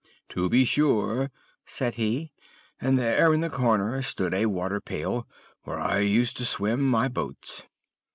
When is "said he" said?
1.63-2.31